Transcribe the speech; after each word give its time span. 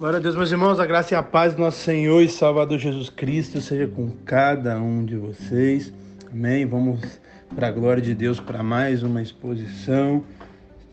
Glória 0.00 0.18
a 0.18 0.22
Deus, 0.22 0.34
meus 0.34 0.50
irmãos, 0.50 0.80
a 0.80 0.86
graça 0.86 1.12
e 1.12 1.14
a 1.14 1.22
paz 1.22 1.52
do 1.52 1.60
nosso 1.60 1.80
Senhor 1.80 2.22
e 2.22 2.28
Salvador 2.30 2.78
Jesus 2.78 3.10
Cristo 3.10 3.60
seja 3.60 3.86
com 3.86 4.10
cada 4.24 4.80
um 4.80 5.04
de 5.04 5.14
vocês. 5.14 5.92
Amém. 6.32 6.64
Vamos 6.64 7.20
para 7.54 7.68
a 7.68 7.70
glória 7.70 8.02
de 8.02 8.14
Deus 8.14 8.40
para 8.40 8.62
mais 8.62 9.02
uma 9.02 9.20
exposição. 9.20 10.24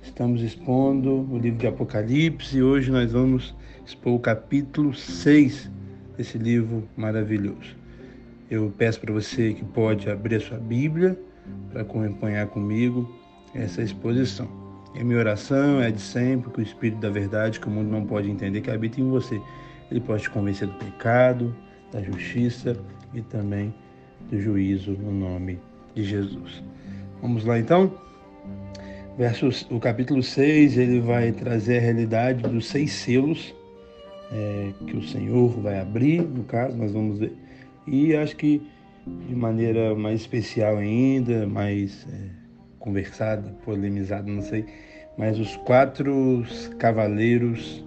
Estamos 0.03 0.41
expondo 0.41 1.25
o 1.31 1.37
livro 1.37 1.57
de 1.57 1.67
Apocalipse 1.67 2.57
e 2.57 2.61
hoje 2.61 2.91
nós 2.91 3.13
vamos 3.13 3.55
expor 3.85 4.13
o 4.13 4.19
capítulo 4.19 4.93
6 4.93 5.71
desse 6.17 6.37
livro 6.37 6.83
maravilhoso. 6.97 7.77
Eu 8.51 8.73
peço 8.77 8.99
para 8.99 9.13
você 9.13 9.53
que 9.53 9.63
pode 9.63 10.09
abrir 10.09 10.35
a 10.35 10.41
sua 10.41 10.57
Bíblia 10.57 11.17
para 11.71 11.83
acompanhar 11.83 12.47
comigo 12.47 13.09
essa 13.55 13.81
exposição. 13.81 14.66
A 14.95 15.03
minha 15.03 15.19
oração 15.19 15.81
é 15.81 15.91
de 15.91 16.01
sempre 16.01 16.51
que 16.51 16.59
o 16.59 16.63
Espírito 16.63 16.99
da 16.99 17.09
verdade, 17.09 17.59
que 17.59 17.67
o 17.67 17.71
mundo 17.71 17.89
não 17.89 18.05
pode 18.05 18.29
entender, 18.29 18.61
que 18.61 18.71
habita 18.71 18.99
em 18.99 19.09
você. 19.09 19.39
Ele 19.91 20.01
pode 20.01 20.23
te 20.23 20.29
convencer 20.29 20.67
do 20.67 20.73
pecado, 20.73 21.55
da 21.91 22.01
justiça 22.01 22.75
e 23.13 23.21
também 23.21 23.73
do 24.29 24.39
juízo 24.39 24.91
no 24.91 25.11
nome 25.11 25.59
de 25.93 26.03
Jesus. 26.03 26.63
Vamos 27.21 27.45
lá 27.45 27.59
então? 27.59 27.91
Versos, 29.17 29.67
o 29.71 29.79
capítulo 29.79 30.21
6 30.21 30.77
ele 30.77 30.99
vai 30.99 31.31
trazer 31.31 31.77
a 31.77 31.81
realidade 31.81 32.43
dos 32.43 32.67
seis 32.67 32.91
selos 32.91 33.55
é, 34.31 34.71
que 34.85 34.95
o 34.95 35.01
Senhor 35.01 35.49
vai 35.61 35.79
abrir, 35.79 36.21
no 36.21 36.43
caso, 36.43 36.77
nós 36.77 36.91
vamos 36.91 37.19
ver. 37.19 37.33
E 37.87 38.15
acho 38.15 38.35
que 38.35 38.61
de 39.27 39.35
maneira 39.35 39.95
mais 39.95 40.21
especial 40.21 40.77
ainda, 40.77 41.47
mais 41.47 42.05
é, 42.11 42.46
conversada, 42.79 43.49
polemizada, 43.63 44.29
não 44.29 44.41
sei, 44.41 44.65
mas 45.17 45.39
os 45.39 45.55
quatro 45.57 46.45
cavaleiros 46.77 47.83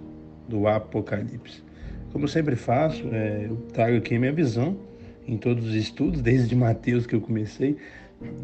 do 0.47 0.67
Apocalipse. 0.67 1.63
Como 2.11 2.27
sempre 2.27 2.55
faço, 2.55 3.07
é, 3.13 3.45
eu 3.49 3.55
trago 3.73 3.97
aqui 3.97 4.15
a 4.15 4.19
minha 4.19 4.33
visão 4.33 4.77
em 5.25 5.37
todos 5.37 5.67
os 5.67 5.75
estudos, 5.75 6.19
desde 6.21 6.55
Mateus 6.55 7.05
que 7.05 7.15
eu 7.15 7.21
comecei 7.21 7.77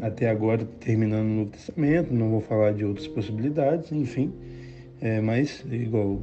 até 0.00 0.28
agora 0.28 0.64
terminando 0.80 1.28
no 1.28 1.46
Testamento. 1.46 2.12
Não 2.12 2.30
vou 2.30 2.40
falar 2.40 2.72
de 2.72 2.84
outras 2.84 3.06
possibilidades, 3.06 3.92
enfim, 3.92 4.32
é, 5.00 5.20
mas 5.20 5.64
igual 5.70 6.22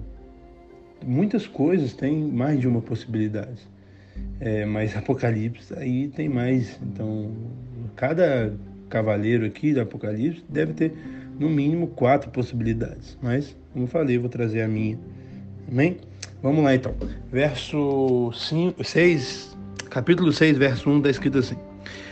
muitas 1.05 1.45
coisas 1.47 1.93
têm 1.93 2.19
mais 2.23 2.59
de 2.59 2.67
uma 2.67 2.81
possibilidade. 2.81 3.61
É, 4.39 4.65
mas 4.65 4.95
Apocalipse 4.95 5.73
aí 5.77 6.07
tem 6.07 6.29
mais. 6.29 6.79
Então, 6.81 7.31
cada 7.95 8.53
cavaleiro 8.95 9.45
aqui 9.45 9.73
do 9.73 9.81
Apocalipse 9.81 10.41
deve 10.47 10.71
ter 10.73 10.93
no 11.37 11.49
mínimo 11.49 11.87
quatro 11.87 12.31
possibilidades. 12.31 13.17
Mas, 13.21 13.53
como 13.73 13.83
eu 13.83 13.89
falei, 13.89 14.15
eu 14.15 14.21
vou 14.21 14.29
trazer 14.29 14.61
a 14.61 14.67
minha. 14.69 14.97
Amém? 15.69 15.97
Vamos 16.41 16.63
lá 16.63 16.73
então. 16.73 16.95
Verso 17.29 18.31
5, 18.33 18.81
6, 18.81 19.57
capítulo 19.89 20.31
6, 20.31 20.57
verso 20.57 20.89
1, 20.89 20.97
está 20.97 21.09
escrito 21.09 21.39
assim. 21.39 21.57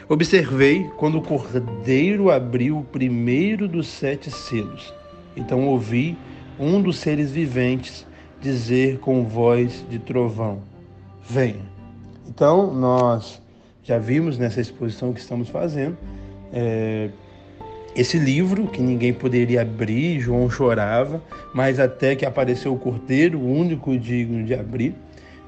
Observei 0.10 0.84
quando 0.98 1.20
o 1.20 1.22
cordeiro 1.22 2.30
abriu 2.30 2.80
o 2.80 2.84
primeiro 2.84 3.66
dos 3.70 3.88
sete 3.88 4.30
selos. 4.30 4.94
Então 5.38 5.66
ouvi 5.66 6.18
um 6.60 6.82
dos 6.82 6.98
seres 6.98 7.32
viventes 7.32 8.06
dizer 8.42 9.00
com 9.00 9.24
voz 9.24 9.86
de 9.90 10.00
trovão: 10.00 10.62
Venha. 11.30 11.64
Então, 12.28 12.74
nós 12.74 13.42
já 13.84 13.98
vimos 13.98 14.38
nessa 14.38 14.60
exposição 14.60 15.14
que 15.14 15.22
estamos 15.22 15.48
fazendo 15.48 15.98
é, 16.54 17.10
esse 17.96 18.18
livro 18.18 18.68
que 18.68 18.82
ninguém 18.82 19.14
poderia 19.14 19.62
abrir, 19.62 20.20
João 20.20 20.50
chorava, 20.50 21.22
mas 21.54 21.80
até 21.80 22.16
que 22.16 22.26
apareceu 22.26 22.74
o 22.74 22.78
cordeiro, 22.78 23.40
o 23.40 23.52
único 23.52 23.98
digno 23.98 24.44
de 24.46 24.54
abrir. 24.54 24.96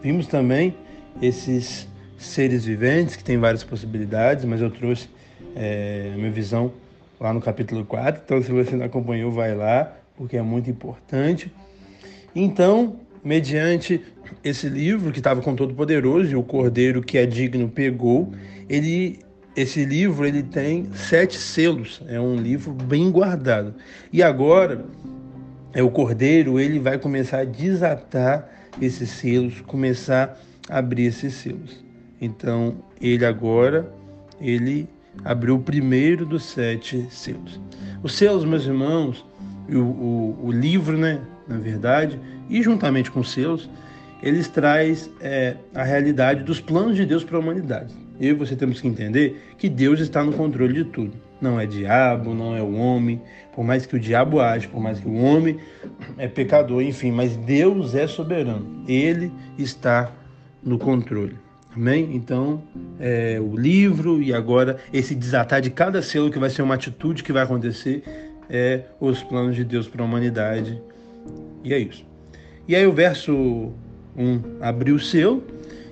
Vimos 0.02 0.28
também 0.28 0.76
esses 1.22 1.88
seres 2.18 2.66
viventes 2.66 3.16
que 3.16 3.24
têm 3.24 3.38
várias 3.38 3.64
possibilidades, 3.64 4.46
mas 4.46 4.62
eu 4.62 4.70
trouxe 4.70 5.10
é, 5.56 6.12
a 6.14 6.18
minha 6.18 6.32
visão 6.32 6.72
lá 7.20 7.34
no 7.34 7.42
capítulo 7.42 7.86
4, 7.86 8.22
então 8.24 8.42
se 8.42 8.52
você 8.52 8.76
não 8.76 8.86
acompanhou, 8.86 9.32
vai 9.32 9.56
lá, 9.56 9.96
porque 10.16 10.38
é 10.38 10.42
muito 10.42 10.70
importante. 10.70 11.52
Então, 12.36 12.98
mediante 13.24 14.02
esse 14.44 14.70
livro 14.70 15.12
que 15.12 15.20
estava 15.20 15.42
com 15.42 15.56
todo 15.56 15.74
poderoso 15.74 16.32
e 16.32 16.36
o 16.36 16.44
cordeiro 16.44 17.02
que 17.02 17.18
é 17.18 17.26
digno 17.26 17.70
pegou, 17.70 18.32
ele 18.70 19.25
esse 19.56 19.86
livro 19.86 20.26
ele 20.26 20.44
tem 20.44 20.90
sete 20.94 21.38
selos, 21.38 22.02
é 22.08 22.20
um 22.20 22.36
livro 22.36 22.74
bem 22.74 23.10
guardado. 23.10 23.74
E 24.12 24.22
agora 24.22 24.86
é 25.74 25.82
o 25.82 25.90
cordeiro 25.90 26.60
ele 26.60 26.80
vai 26.80 26.98
começar 26.98 27.40
a 27.40 27.46
desatar 27.46 28.50
esses 28.82 29.10
selos, 29.10 29.62
começar 29.62 30.38
a 30.70 30.80
abrir 30.80 31.06
esses 31.06 31.34
selos. 31.36 31.84
Então 32.20 32.76
ele 33.00 33.26
agora 33.26 33.90
ele 34.42 34.90
abriu 35.24 35.56
o 35.56 35.62
primeiro 35.62 36.26
dos 36.26 36.44
sete 36.44 37.08
selos. 37.10 37.60
Os 38.04 38.14
selos, 38.14 38.44
meus 38.44 38.66
irmãos, 38.66 39.26
o, 39.70 39.78
o, 39.78 40.46
o 40.48 40.52
livro, 40.52 40.98
né, 40.98 41.22
na 41.48 41.58
verdade, 41.58 42.20
e 42.50 42.62
juntamente 42.62 43.10
com 43.10 43.22
os 43.22 43.32
selos, 43.32 43.70
eles 44.22 44.48
traz 44.50 45.10
é, 45.22 45.56
a 45.74 45.84
realidade 45.84 46.44
dos 46.44 46.60
planos 46.60 46.96
de 46.96 47.06
Deus 47.06 47.24
para 47.24 47.38
a 47.38 47.40
humanidade. 47.40 48.05
Eu 48.20 48.32
e 48.32 48.34
você 48.34 48.56
temos 48.56 48.80
que 48.80 48.88
entender 48.88 49.42
que 49.58 49.68
Deus 49.68 50.00
está 50.00 50.24
no 50.24 50.34
controle 50.34 50.74
de 50.74 50.84
tudo. 50.86 51.14
Não 51.42 51.60
é 51.60 51.66
diabo, 51.66 52.34
não 52.34 52.56
é 52.56 52.62
o 52.62 52.74
homem. 52.76 53.22
Por 53.54 53.64
mais 53.64 53.86
que 53.86 53.96
o 53.96 54.00
diabo 54.00 54.40
age, 54.40 54.68
por 54.68 54.82
mais 54.82 55.00
que 55.00 55.08
o 55.08 55.16
homem 55.16 55.58
é 56.18 56.28
pecador, 56.28 56.82
enfim, 56.82 57.12
mas 57.12 57.36
Deus 57.36 57.94
é 57.94 58.08
soberano. 58.08 58.84
Ele 58.88 59.32
está 59.58 60.12
no 60.64 60.80
controle. 60.80 61.36
Amém? 61.76 62.12
Então, 62.14 62.64
é, 63.00 63.38
o 63.40 63.56
livro 63.56 64.22
e 64.24 64.34
agora 64.34 64.78
esse 64.94 65.14
desatar 65.14 65.62
de 65.62 65.70
cada 65.70 66.02
selo 66.02 66.32
que 66.32 66.40
vai 66.40 66.50
ser 66.50 66.62
uma 66.62 66.76
atitude 66.76 67.22
que 67.22 67.34
vai 67.34 67.44
acontecer 67.44 68.02
é 68.50 68.84
os 69.00 69.22
planos 69.22 69.56
de 69.56 69.66
Deus 69.66 69.88
para 69.88 70.02
a 70.02 70.06
humanidade. 70.06 70.82
E 71.64 71.74
é 71.74 71.80
isso. 71.80 72.06
E 72.66 72.76
aí 72.76 72.88
o 72.88 72.94
verso 72.94 73.74
1 74.16 74.62
abriu 74.62 74.96
o 74.96 75.00
selo 75.00 75.44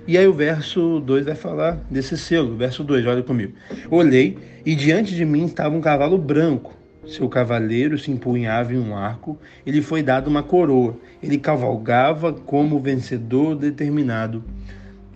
e 0.06 0.18
aí 0.18 0.26
o 0.26 0.32
verso 0.32 1.00
2 1.00 1.24
vai 1.24 1.34
falar 1.34 1.78
desse 1.90 2.16
selo. 2.18 2.56
Verso 2.56 2.84
2, 2.84 3.06
olha 3.06 3.22
comigo. 3.22 3.54
Olhei 3.90 4.36
e 4.64 4.74
diante 4.74 5.14
de 5.14 5.24
mim 5.24 5.46
estava 5.46 5.74
um 5.74 5.80
cavalo 5.80 6.18
branco. 6.18 6.74
Seu 7.06 7.28
cavaleiro 7.28 7.98
se 7.98 8.10
empunhava 8.10 8.72
em 8.72 8.78
um 8.78 8.96
arco, 8.96 9.38
ele 9.66 9.82
foi 9.82 10.02
dado 10.02 10.28
uma 10.28 10.42
coroa. 10.42 10.96
Ele 11.22 11.38
cavalgava 11.38 12.32
como 12.32 12.80
vencedor 12.80 13.54
determinado 13.54 14.42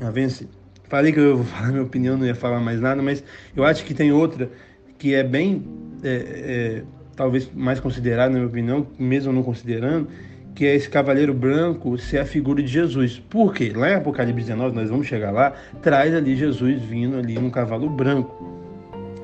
a 0.00 0.10
vencer. 0.10 0.48
Falei 0.88 1.12
que 1.12 1.20
eu 1.20 1.36
vou 1.36 1.46
falar 1.46 1.68
minha 1.68 1.82
opinião, 1.82 2.16
não 2.16 2.26
ia 2.26 2.34
falar 2.34 2.60
mais 2.60 2.80
nada, 2.80 3.02
mas 3.02 3.22
eu 3.54 3.64
acho 3.64 3.84
que 3.84 3.92
tem 3.92 4.10
outra 4.10 4.50
que 4.98 5.14
é 5.14 5.22
bem, 5.22 5.64
é, 6.02 6.08
é, 6.10 6.82
talvez 7.14 7.50
mais 7.54 7.78
considerada, 7.78 8.30
na 8.30 8.38
minha 8.38 8.48
opinião, 8.48 8.86
mesmo 8.98 9.32
não 9.32 9.42
considerando, 9.42 10.08
que 10.58 10.66
é 10.66 10.74
esse 10.74 10.90
cavaleiro 10.90 11.32
branco 11.32 11.96
ser 11.96 12.18
a 12.18 12.26
figura 12.26 12.60
de 12.60 12.66
Jesus. 12.66 13.22
Por 13.30 13.54
quê? 13.54 13.72
Lá 13.72 13.90
em 13.92 13.94
Apocalipse 13.94 14.40
19, 14.40 14.74
nós 14.74 14.90
vamos 14.90 15.06
chegar 15.06 15.30
lá, 15.30 15.52
traz 15.80 16.12
ali 16.12 16.34
Jesus 16.34 16.82
vindo 16.82 17.16
ali 17.16 17.36
num 17.36 17.48
cavalo 17.48 17.88
branco. 17.88 18.44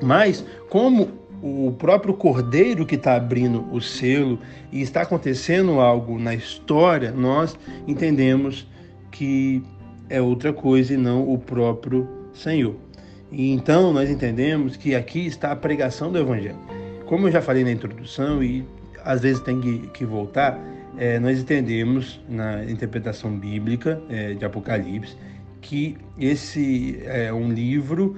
Mas, 0.01 0.45
como 0.69 1.09
o 1.43 1.73
próprio 1.73 2.13
cordeiro 2.13 2.85
que 2.85 2.95
está 2.95 3.17
abrindo 3.17 3.65
o 3.69 3.81
selo 3.81 4.39
e 4.71 4.81
está 4.81 5.01
acontecendo 5.01 5.81
algo 5.81 6.17
na 6.17 6.33
história, 6.33 7.11
nós 7.11 7.59
entendemos 7.85 8.65
que 9.11 9.61
é 10.07 10.21
outra 10.21 10.53
coisa 10.53 10.93
e 10.93 10.97
não 10.97 11.29
o 11.29 11.37
próprio 11.37 12.07
Senhor. 12.31 12.77
E 13.29 13.51
então 13.51 13.91
nós 13.91 14.09
entendemos 14.09 14.77
que 14.77 14.95
aqui 14.95 15.25
está 15.25 15.51
a 15.51 15.55
pregação 15.57 16.13
do 16.13 16.17
Evangelho. 16.17 16.55
Como 17.05 17.27
eu 17.27 17.31
já 17.33 17.41
falei 17.41 17.65
na 17.65 17.71
introdução 17.71 18.41
e 18.41 18.63
às 19.05 19.21
vezes 19.21 19.41
tem 19.41 19.61
que, 19.61 19.87
que 19.87 20.03
voltar, 20.03 20.59
é, 20.97 21.19
nós 21.19 21.39
entendemos 21.39 22.19
na 22.27 22.65
interpretação 22.65 23.37
bíblica 23.37 24.01
é, 24.09 24.33
de 24.33 24.43
Apocalipse 24.43 25.15
que 25.61 25.97
esse 26.19 27.01
é 27.05 27.33
um 27.33 27.51
livro 27.51 28.17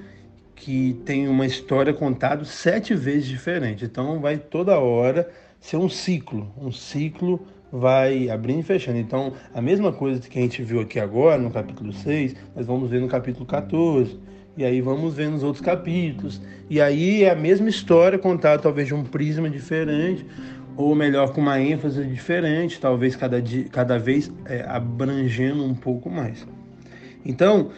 que 0.54 1.00
tem 1.04 1.28
uma 1.28 1.46
história 1.46 1.94
contada 1.94 2.44
sete 2.44 2.94
vezes 2.94 3.26
diferente. 3.26 3.84
Então 3.84 4.20
vai 4.20 4.36
toda 4.36 4.78
hora 4.78 5.30
ser 5.60 5.76
um 5.76 5.88
ciclo, 5.88 6.52
um 6.60 6.70
ciclo 6.70 7.46
vai 7.72 8.28
abrindo 8.30 8.60
e 8.60 8.62
fechando. 8.62 8.98
Então, 8.98 9.32
a 9.52 9.60
mesma 9.60 9.92
coisa 9.92 10.20
que 10.20 10.38
a 10.38 10.42
gente 10.42 10.62
viu 10.62 10.80
aqui 10.80 10.98
agora, 10.98 11.40
no 11.40 11.50
capítulo 11.50 11.92
6, 11.92 12.34
nós 12.56 12.66
vamos 12.66 12.88
ver 12.88 13.00
no 13.00 13.08
capítulo 13.08 13.44
14. 13.46 14.18
E 14.56 14.64
aí 14.64 14.80
vamos 14.80 15.14
ver 15.14 15.28
nos 15.28 15.44
outros 15.44 15.64
capítulos. 15.64 16.40
E 16.68 16.80
aí 16.80 17.22
é 17.22 17.30
a 17.30 17.36
mesma 17.36 17.68
história 17.68 18.18
contada 18.18 18.60
talvez 18.60 18.88
de 18.88 18.94
um 18.94 19.04
prisma 19.04 19.48
diferente, 19.48 20.26
ou 20.78 20.94
melhor, 20.94 21.32
com 21.32 21.40
uma 21.40 21.60
ênfase 21.60 22.04
diferente, 22.04 22.80
talvez 22.80 23.16
cada, 23.16 23.42
dia, 23.42 23.64
cada 23.64 23.98
vez 23.98 24.30
é, 24.46 24.64
abrangendo 24.64 25.64
um 25.64 25.74
pouco 25.74 26.08
mais. 26.08 26.46
Então, 27.26 27.70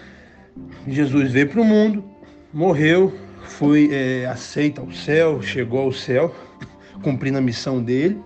Jesus 0.87 1.33
veio 1.33 1.49
para 1.49 1.63
o 1.63 1.65
mundo, 1.65 2.05
morreu, 2.53 3.11
foi 3.43 3.89
é, 3.91 4.27
aceito 4.27 4.83
ao 4.83 4.93
céu, 4.93 5.41
chegou 5.41 5.81
ao 5.81 5.93
céu, 5.93 6.35
cumprindo 7.03 7.39
a 7.39 7.41
missão 7.41 7.83
dele. 7.83 8.21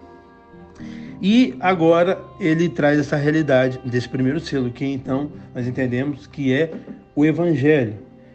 E 1.23 1.55
agora 1.61 2.21
ele 2.41 2.69
traz 2.69 2.99
essa 2.99 3.15
realidade 3.15 3.81
desse 3.85 4.09
primeiro 4.09 4.41
selo, 4.41 4.73
que 4.73 4.85
então 4.85 5.31
nós 5.55 5.69
entendemos 5.69 6.26
que 6.26 6.53
é 6.53 6.73
o 7.15 7.25
Evangelho, 7.25 7.94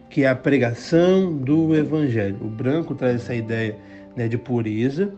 que 0.09 0.23
é 0.23 0.29
a 0.29 0.35
pregação 0.35 1.35
do 1.35 1.75
Evangelho. 1.75 2.37
O 2.39 2.47
branco 2.47 2.95
traz 2.95 3.15
essa 3.15 3.35
ideia 3.35 3.75
né, 4.15 4.29
de 4.29 4.37
pureza, 4.37 5.13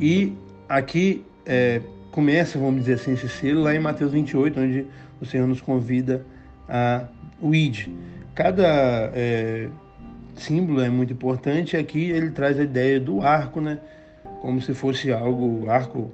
e 0.00 0.32
aqui 0.68 1.24
é, 1.44 1.80
começa, 2.10 2.58
vamos 2.58 2.80
dizer 2.80 2.94
assim, 2.94 3.12
esse 3.12 3.28
selo 3.28 3.62
lá 3.62 3.74
em 3.74 3.78
Mateus 3.78 4.12
28, 4.12 4.60
onde 4.60 4.86
o 5.20 5.26
Senhor 5.26 5.46
nos 5.46 5.60
convida 5.60 6.24
a 6.68 7.06
o 7.40 7.54
id. 7.54 7.88
Cada 8.34 9.10
é, 9.14 9.68
símbolo 10.34 10.80
é 10.80 10.88
muito 10.88 11.12
importante. 11.12 11.76
Aqui 11.76 12.10
ele 12.10 12.30
traz 12.30 12.58
a 12.58 12.64
ideia 12.64 12.98
do 12.98 13.22
arco, 13.22 13.60
né? 13.60 13.78
Como 14.40 14.60
se 14.60 14.74
fosse 14.74 15.12
algo, 15.12 15.64
o 15.64 15.70
arco 15.70 16.10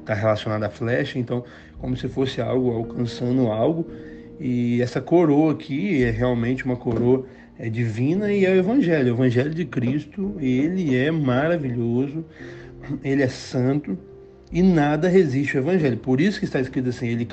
está 0.00 0.14
relacionado 0.14 0.62
à 0.64 0.70
flecha, 0.70 1.18
então 1.18 1.44
como 1.78 1.96
se 1.96 2.08
fosse 2.08 2.40
algo 2.40 2.70
alcançando 2.72 3.48
algo. 3.48 3.86
E 4.40 4.80
essa 4.82 5.00
coroa 5.00 5.52
aqui 5.52 6.02
é 6.02 6.10
realmente 6.10 6.64
uma 6.64 6.76
coroa 6.76 7.24
é 7.58 7.68
divina 7.68 8.32
e 8.32 8.44
é 8.44 8.50
o 8.50 8.56
Evangelho. 8.56 9.12
O 9.12 9.16
Evangelho 9.16 9.54
de 9.54 9.64
Cristo, 9.64 10.34
ele 10.40 10.96
é 10.96 11.10
maravilhoso, 11.10 12.24
ele 13.02 13.22
é 13.22 13.28
santo 13.28 13.98
e 14.52 14.62
nada 14.62 15.08
resiste 15.08 15.56
ao 15.56 15.64
Evangelho. 15.64 15.96
Por 15.96 16.20
isso 16.20 16.38
que 16.38 16.44
está 16.44 16.60
escrito 16.60 16.88
assim: 16.88 17.08
ele 17.08 17.26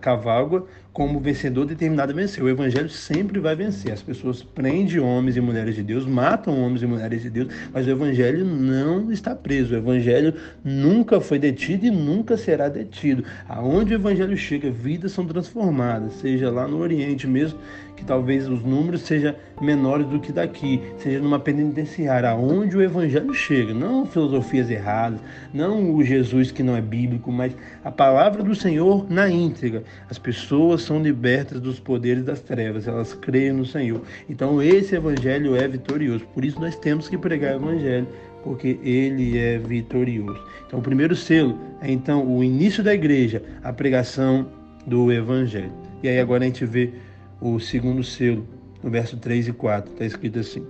cavalga 0.00 0.64
como 0.98 1.20
vencedor 1.20 1.64
determinado 1.64 2.10
a 2.10 2.14
vencer. 2.16 2.42
O 2.42 2.48
evangelho 2.48 2.88
sempre 2.88 3.38
vai 3.38 3.54
vencer. 3.54 3.92
As 3.92 4.02
pessoas 4.02 4.42
prendem 4.42 4.98
homens 4.98 5.36
e 5.36 5.40
mulheres 5.40 5.76
de 5.76 5.82
Deus, 5.84 6.04
matam 6.04 6.60
homens 6.60 6.82
e 6.82 6.86
mulheres 6.88 7.22
de 7.22 7.30
Deus, 7.30 7.54
mas 7.72 7.86
o 7.86 7.90
evangelho 7.90 8.44
não 8.44 9.12
está 9.12 9.32
preso. 9.32 9.74
O 9.74 9.78
evangelho 9.78 10.34
nunca 10.64 11.20
foi 11.20 11.38
detido 11.38 11.86
e 11.86 11.90
nunca 11.92 12.36
será 12.36 12.68
detido. 12.68 13.22
Aonde 13.48 13.94
o 13.94 13.94
evangelho 13.94 14.36
chega, 14.36 14.72
vidas 14.72 15.12
são 15.12 15.24
transformadas, 15.24 16.14
seja 16.14 16.50
lá 16.50 16.66
no 16.66 16.78
Oriente 16.78 17.28
mesmo, 17.28 17.60
que 17.98 18.04
talvez 18.04 18.48
os 18.48 18.62
números 18.62 19.02
sejam 19.02 19.34
menores 19.60 20.06
do 20.06 20.20
que 20.20 20.30
daqui, 20.30 20.80
seja 20.98 21.18
numa 21.18 21.38
penitenciária, 21.38 22.30
aonde 22.30 22.76
o 22.76 22.82
evangelho 22.82 23.34
chega, 23.34 23.74
não 23.74 24.06
filosofias 24.06 24.70
erradas, 24.70 25.20
não 25.52 25.94
o 25.94 26.02
Jesus 26.04 26.52
que 26.52 26.62
não 26.62 26.76
é 26.76 26.80
bíblico, 26.80 27.32
mas 27.32 27.56
a 27.84 27.90
palavra 27.90 28.42
do 28.42 28.54
Senhor 28.54 29.04
na 29.10 29.28
íntegra. 29.28 29.82
As 30.08 30.16
pessoas 30.16 30.82
são 30.88 31.02
libertas 31.02 31.60
dos 31.60 31.78
poderes 31.78 32.24
das 32.24 32.40
trevas, 32.40 32.88
elas 32.88 33.12
creem 33.12 33.52
no 33.52 33.66
Senhor. 33.66 34.00
Então 34.28 34.62
esse 34.62 34.96
evangelho 34.96 35.54
é 35.54 35.68
vitorioso. 35.68 36.24
Por 36.32 36.44
isso 36.44 36.58
nós 36.58 36.74
temos 36.76 37.08
que 37.08 37.18
pregar 37.18 37.52
o 37.52 37.56
evangelho, 37.56 38.08
porque 38.42 38.78
ele 38.82 39.38
é 39.38 39.58
vitorioso. 39.58 40.42
Então 40.66 40.78
o 40.78 40.82
primeiro 40.82 41.14
selo 41.14 41.58
é 41.82 41.92
então 41.92 42.26
o 42.26 42.42
início 42.42 42.82
da 42.82 42.94
igreja, 42.94 43.42
a 43.62 43.70
pregação 43.70 44.48
do 44.86 45.12
evangelho. 45.12 45.72
E 46.02 46.08
aí 46.08 46.18
agora 46.18 46.44
a 46.44 46.46
gente 46.46 46.64
vê 46.64 46.90
o 47.38 47.60
segundo 47.60 48.02
selo, 48.02 48.48
no 48.82 48.90
verso 48.90 49.18
3 49.18 49.48
e 49.48 49.52
4, 49.52 49.92
está 49.92 50.06
escrito 50.06 50.38
assim: 50.38 50.66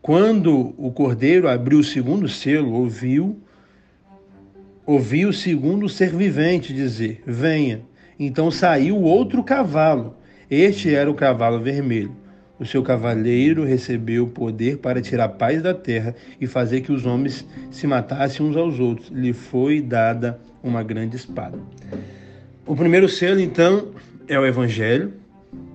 Quando 0.00 0.74
o 0.78 0.90
cordeiro 0.90 1.48
abriu 1.48 1.80
o 1.80 1.84
segundo 1.84 2.28
selo, 2.28 2.72
ouviu 2.72 3.38
ouviu 4.86 5.28
o 5.28 5.34
segundo 5.34 5.86
ser 5.86 6.14
vivente 6.14 6.72
dizer: 6.72 7.22
Venha. 7.26 7.82
Então 8.18 8.50
saiu 8.50 9.00
outro 9.00 9.42
cavalo. 9.42 10.14
Este 10.50 10.94
era 10.94 11.10
o 11.10 11.14
cavalo 11.14 11.60
vermelho. 11.60 12.14
O 12.58 12.64
seu 12.64 12.82
cavaleiro 12.82 13.64
recebeu 13.64 14.24
o 14.24 14.30
poder 14.30 14.78
para 14.78 15.02
tirar 15.02 15.24
a 15.24 15.28
paz 15.28 15.60
da 15.60 15.74
terra 15.74 16.14
e 16.40 16.46
fazer 16.46 16.80
que 16.80 16.90
os 16.90 17.04
homens 17.04 17.46
se 17.70 17.86
matassem 17.86 18.46
uns 18.46 18.56
aos 18.56 18.80
outros. 18.80 19.10
Lhe 19.10 19.34
foi 19.34 19.82
dada 19.82 20.40
uma 20.62 20.82
grande 20.82 21.16
espada. 21.16 21.58
O 22.66 22.74
primeiro 22.74 23.08
selo, 23.08 23.40
então, 23.40 23.88
é 24.26 24.38
o 24.38 24.46
Evangelho 24.46 25.12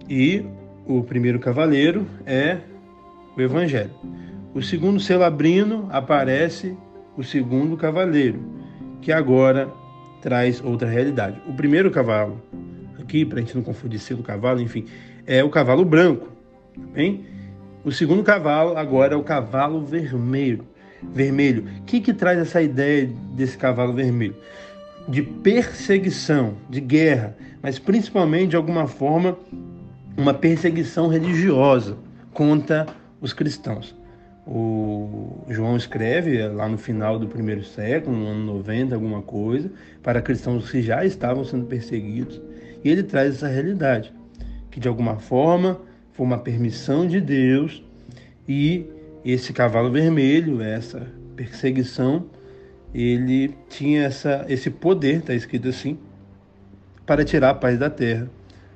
e 0.09 0.43
o 0.85 1.03
primeiro 1.03 1.39
cavaleiro 1.39 2.07
é 2.25 2.57
o 3.37 3.41
Evangelho. 3.41 3.91
O 4.53 4.61
segundo 4.61 4.99
selo 4.99 5.23
abrindo 5.23 5.87
aparece 5.91 6.75
o 7.15 7.23
segundo 7.23 7.77
cavaleiro, 7.77 8.39
que 9.01 9.11
agora 9.11 9.71
traz 10.21 10.63
outra 10.63 10.87
realidade. 10.87 11.41
O 11.47 11.53
primeiro 11.53 11.89
cavalo, 11.91 12.41
aqui, 12.99 13.25
para 13.25 13.39
a 13.39 13.41
gente 13.41 13.55
não 13.55 13.63
confundir 13.63 13.99
selo 13.99 14.23
cavalo, 14.23 14.61
enfim, 14.61 14.85
é 15.25 15.43
o 15.43 15.49
cavalo 15.49 15.83
branco. 15.83 16.29
Bem? 16.93 17.25
O 17.83 17.91
segundo 17.91 18.23
cavalo 18.23 18.77
agora 18.77 19.15
é 19.15 19.17
o 19.17 19.23
cavalo 19.23 19.83
vermelho. 19.83 20.65
Vermelho. 21.01 21.65
O 21.79 21.83
que, 21.83 21.99
que 21.99 22.13
traz 22.13 22.37
essa 22.39 22.61
ideia 22.61 23.09
desse 23.33 23.57
cavalo 23.57 23.93
vermelho? 23.93 24.35
De 25.07 25.23
perseguição, 25.23 26.53
de 26.69 26.79
guerra, 26.79 27.35
mas 27.61 27.79
principalmente 27.79 28.51
de 28.51 28.55
alguma 28.55 28.87
forma 28.87 29.37
uma 30.15 30.33
perseguição 30.33 31.07
religiosa 31.07 31.97
contra 32.33 32.85
os 33.19 33.33
cristãos. 33.33 33.95
O 34.45 35.45
João 35.47 35.77
escreve 35.77 36.47
lá 36.47 36.67
no 36.67 36.77
final 36.77 37.19
do 37.19 37.27
primeiro 37.27 37.63
século, 37.63 38.17
no 38.17 38.27
ano 38.27 38.45
90, 38.53 38.95
alguma 38.95 39.21
coisa, 39.21 39.71
para 40.01 40.21
cristãos 40.21 40.69
que 40.69 40.81
já 40.81 41.05
estavam 41.05 41.43
sendo 41.45 41.65
perseguidos. 41.65 42.41
E 42.83 42.89
ele 42.89 43.03
traz 43.03 43.35
essa 43.35 43.47
realidade, 43.47 44.11
que 44.71 44.79
de 44.79 44.87
alguma 44.87 45.17
forma 45.17 45.79
foi 46.13 46.25
uma 46.25 46.39
permissão 46.39 47.05
de 47.05 47.21
Deus 47.21 47.83
e 48.47 48.85
esse 49.23 49.53
cavalo 49.53 49.91
vermelho, 49.91 50.61
essa 50.61 51.07
perseguição, 51.35 52.25
ele 52.93 53.55
tinha 53.69 54.03
essa, 54.03 54.45
esse 54.49 54.69
poder, 54.69 55.17
está 55.17 55.33
escrito 55.33 55.67
assim, 55.67 55.97
para 57.05 57.23
tirar 57.23 57.51
a 57.51 57.53
paz 57.53 57.77
da 57.77 57.89
terra, 57.89 58.29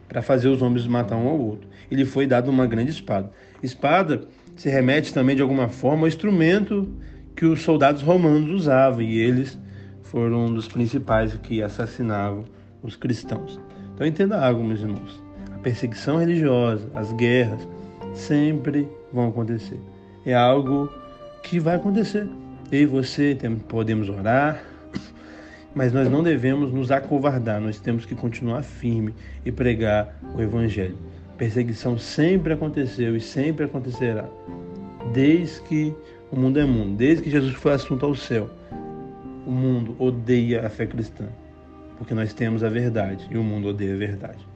para 0.08 0.22
fazer 0.22 0.48
os 0.48 0.62
homens 0.62 0.86
matar 0.88 1.18
um 1.18 1.28
ao 1.28 1.40
outro. 1.40 1.68
Ele 1.90 2.06
foi 2.06 2.28
dado 2.28 2.50
uma 2.50 2.68
grande 2.68 2.92
espada. 2.92 3.32
Espada 3.62 4.28
se 4.56 4.70
remete 4.70 5.14
também 5.14 5.36
de 5.36 5.42
alguma 5.42 5.68
forma 5.68 6.04
ao 6.04 6.08
instrumento 6.08 6.88
que 7.36 7.46
os 7.46 7.62
soldados 7.62 8.02
romanos 8.02 8.50
usavam 8.50 9.02
e 9.02 9.18
eles 9.18 9.60
foram 10.04 10.46
um 10.46 10.54
dos 10.54 10.68
principais 10.68 11.34
que 11.36 11.62
assassinavam 11.62 12.46
os 12.82 12.96
cristãos. 12.96 13.60
Então 13.94 14.08
entenda 14.08 14.40
algo, 14.40 14.64
meus 14.64 14.80
irmãos. 14.80 15.22
A 15.54 15.58
perseguição 15.58 16.18
religiosa, 16.18 16.90
as 16.94 17.12
guerras, 17.14 17.68
sempre 18.14 18.88
vão 19.12 19.28
acontecer. 19.28 19.80
É 20.26 20.34
algo 20.34 20.90
que 21.44 21.60
vai 21.60 21.76
acontecer. 21.76 22.28
Eu 22.72 22.82
e 22.82 22.86
você 22.86 23.38
podemos 23.68 24.10
orar, 24.10 24.64
mas 25.76 25.92
nós 25.92 26.10
não 26.10 26.24
devemos 26.24 26.72
nos 26.74 26.92
acovardar, 26.92 27.60
nós 27.60 27.80
temos 27.80 28.06
que 28.06 28.16
continuar 28.16 28.64
firme 28.64 29.14
e 29.46 29.52
pregar 29.52 30.18
o 30.36 30.42
Evangelho. 30.42 30.98
Perseguição 31.38 31.98
sempre 31.98 32.54
aconteceu 32.54 33.16
e 33.16 33.20
sempre 33.20 33.66
acontecerá, 33.66 34.26
desde 35.14 35.62
que 35.62 35.94
o 36.32 36.40
mundo 36.40 36.60
é 36.60 36.66
mundo, 36.66 36.96
desde 36.96 37.24
que 37.24 37.30
Jesus 37.30 37.54
foi 37.54 37.74
assunto 37.74 38.06
ao 38.06 38.16
céu. 38.16 38.50
O 39.46 39.52
mundo 39.52 39.96
odeia 40.00 40.66
a 40.66 40.70
fé 40.70 40.86
cristã, 40.86 41.26
porque 41.98 42.14
nós 42.14 42.34
temos 42.34 42.64
a 42.64 42.70
verdade 42.70 43.28
e 43.30 43.38
o 43.38 43.44
mundo 43.44 43.68
odeia 43.68 43.94
a 43.94 43.98
verdade. 43.98 44.48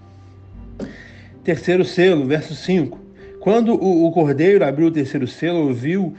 Terceiro 1.43 1.83
selo, 1.83 2.25
verso 2.25 2.55
5. 2.55 2.99
Quando 3.39 3.73
o, 3.73 4.05
o 4.05 4.11
cordeiro 4.11 4.65
abriu 4.65 4.87
o 4.87 4.91
terceiro 4.91 5.27
selo, 5.27 5.67
ouviu 5.67 6.15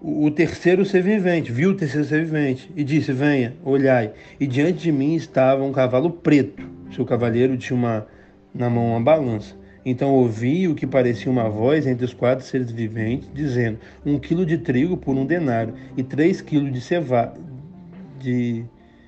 o, 0.00 0.30
terceiro 0.30 0.84
ser 0.84 1.02
vivente, 1.02 1.52
viu 1.52 1.70
o 1.70 1.74
terceiro 1.74 2.06
ser 2.06 2.24
vivente 2.24 2.70
e 2.74 2.82
disse: 2.82 3.12
Venha, 3.12 3.54
olhai. 3.64 4.12
E 4.38 4.46
diante 4.46 4.78
de 4.78 4.92
mim 4.92 5.14
estava 5.14 5.62
um 5.62 5.72
cavalo 5.72 6.10
preto. 6.10 6.62
Seu 6.94 7.04
cavaleiro 7.04 7.56
tinha 7.56 7.76
uma, 7.76 8.06
na 8.54 8.70
mão 8.70 8.92
uma 8.92 9.00
balança. 9.00 9.59
Então 9.84 10.14
ouvi 10.14 10.68
o 10.68 10.74
que 10.74 10.86
parecia 10.86 11.30
uma 11.30 11.48
voz 11.48 11.86
entre 11.86 12.04
os 12.04 12.12
quatro 12.12 12.44
seres 12.44 12.70
viventes, 12.70 13.28
dizendo: 13.32 13.78
Um 14.04 14.18
quilo 14.18 14.44
de 14.44 14.58
trigo 14.58 14.96
por 14.96 15.16
um 15.16 15.24
denário, 15.24 15.74
e 15.96 16.02
três 16.02 16.40
quilos 16.40 16.72
de, 16.72 16.80
ceva... 16.80 17.32
de 18.18 18.64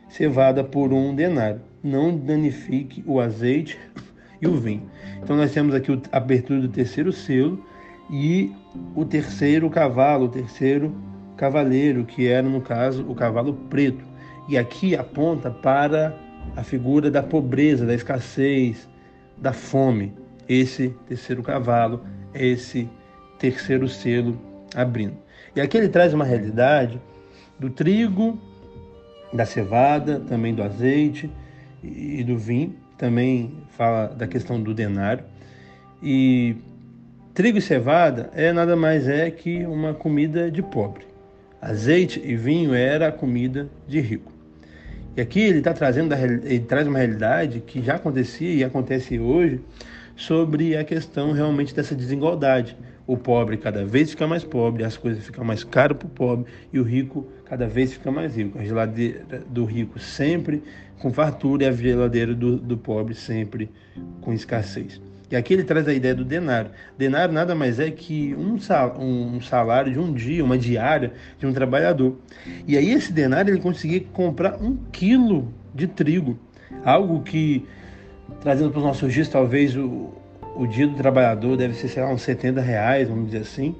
cevada 0.09 0.64
por 0.64 0.93
um 0.93 1.14
denário. 1.14 1.61
Não 1.83 2.17
danifique 2.17 3.02
o 3.07 3.21
azeite 3.21 3.79
e 4.41 4.47
o 4.47 4.57
vinho. 4.57 4.83
Então 5.23 5.37
nós 5.37 5.52
temos 5.52 5.75
aqui 5.75 5.93
a 6.11 6.17
abertura 6.17 6.61
do 6.61 6.69
terceiro 6.69 7.12
selo 7.12 7.64
e 8.11 8.52
o 8.95 9.05
terceiro 9.05 9.69
cavalo, 9.69 10.26
o 10.26 10.29
terceiro 10.29 10.95
cavaleiro, 11.37 12.05
que 12.05 12.29
era 12.29 12.49
no 12.49 12.61
caso 12.61 13.05
o 13.09 13.14
cavalo 13.14 13.55
preto. 13.69 14.05
E 14.49 14.57
aqui 14.57 14.97
aponta 14.97 15.50
para 15.50 16.17
a 16.57 16.62
figura 16.62 17.11
da 17.11 17.23
pobreza, 17.23 17.87
da 17.87 17.95
escassez, 17.95 18.88
da 19.38 19.52
fome 19.52 20.12
esse 20.49 20.95
terceiro 21.07 21.43
cavalo, 21.43 22.05
esse 22.35 22.89
terceiro 23.39 23.89
selo 23.89 24.39
abrindo. 24.75 25.17
E 25.55 25.61
aqui 25.61 25.77
ele 25.77 25.89
traz 25.89 26.15
uma 26.15 26.25
realidade 26.25 27.01
do 27.59 27.71
trigo, 27.71 28.39
da 29.33 29.45
cevada, 29.45 30.21
também 30.21 30.55
do 30.55 30.63
azeite 30.63 31.31
e 31.83 32.23
do 32.23 32.39
vinho, 32.39 32.75
também 32.97 33.55
fala 33.71 34.07
da 34.09 34.27
questão 34.27 34.63
do 34.63 34.73
denário. 34.73 35.25
E 36.03 36.57
trigo 37.35 37.59
e 37.59 37.63
cevada 37.63 38.31
é 38.35 38.53
nada 38.53 38.77
mais 38.77 39.09
é 39.09 39.31
que 39.31 39.65
uma 39.67 39.95
comida 39.95 40.51
de 40.51 40.63
pobre. 40.63 41.07
Azeite 41.61 42.21
e 42.25 42.35
vinho 42.37 42.75
era 42.75 43.09
a 43.09 43.13
comida 43.13 43.69
de 43.87 44.01
rico. 44.01 44.33
E 45.17 45.21
aqui 45.21 45.41
ele 45.41 45.59
está 45.59 45.75
trazendo, 45.75 46.15
ele 46.15 46.61
traz 46.61 46.87
uma 46.87 46.99
realidade 46.99 47.61
que 47.61 47.83
já 47.83 47.97
acontecia 47.97 48.53
e 48.55 48.65
acontece 48.65 49.19
hoje 49.19 49.61
sobre 50.16 50.76
a 50.76 50.85
questão 50.85 51.33
realmente 51.33 51.75
dessa 51.75 51.95
desigualdade. 51.95 52.76
O 53.07 53.16
pobre 53.16 53.57
cada 53.57 53.85
vez 53.85 54.11
fica 54.11 54.26
mais 54.26 54.45
pobre, 54.45 54.85
as 54.85 54.97
coisas 54.97 55.25
ficam 55.25 55.45
mais 55.45 55.64
caras 55.64 55.97
para 55.97 56.07
o 56.07 56.11
pobre 56.11 56.47
e 56.73 56.78
o 56.78 56.85
rico 56.85 57.26
cada 57.45 57.66
vez 57.66 57.92
fica 57.92 58.11
mais 58.11 58.37
rico. 58.37 58.59
A 58.59 58.64
geladeira 58.64 59.25
do 59.49 59.64
rico 59.64 59.99
sempre 59.99 60.62
com 60.99 61.12
fartura 61.12 61.64
e 61.64 61.66
a 61.66 61.73
geladeira 61.73 62.33
do, 62.33 62.57
do 62.57 62.76
pobre 62.78 63.14
sempre 63.14 63.69
com 64.21 64.33
escassez. 64.33 65.00
E 65.33 65.37
aqui 65.37 65.54
ele 65.54 65.64
traz 65.64 65.88
a 65.88 65.95
ideia 65.95 66.14
do 66.14 66.26
denário. 66.26 66.71
Denário 66.97 67.33
nada 67.33 67.54
mais 67.54 67.81
é 67.81 67.90
que 67.90 68.37
um 68.37 69.40
salário 69.40 69.90
de 69.90 69.99
um 69.99 70.12
dia, 70.12 70.45
uma 70.45 70.59
diária 70.59 71.14
de 71.38 71.47
um 71.47 71.54
trabalhador. 71.54 72.19
E 72.69 72.76
aí 72.76 72.90
esse 72.90 73.11
denário 73.11 73.50
ele 73.50 73.61
conseguia 73.61 74.04
comprar 74.12 74.62
um 74.62 74.76
quilo 74.92 75.50
de 75.75 75.87
trigo. 75.87 76.38
Algo 76.85 77.23
que, 77.23 77.64
trazendo 78.41 78.71
para 78.71 78.79
os 78.79 78.85
nossos 78.85 79.12
dias, 79.12 79.29
talvez 79.29 79.77
o, 79.77 80.11
o 80.57 80.67
dia 80.67 80.87
do 80.87 80.95
trabalhador 80.95 81.57
deve 81.57 81.75
ser, 81.75 81.89
sei 81.89 82.03
lá, 82.03 82.11
uns 82.11 82.23
70 82.23 82.61
reais, 82.61 83.09
vamos 83.09 83.27
dizer 83.27 83.43
assim. 83.43 83.75